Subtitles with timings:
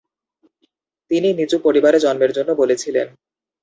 [1.11, 3.07] তিনি নীচু পরিবারে জন্মের জন্য বলেছিলেন।